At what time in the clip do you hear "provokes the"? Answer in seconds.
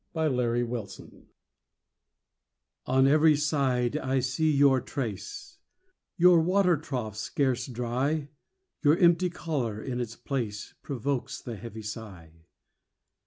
10.81-11.55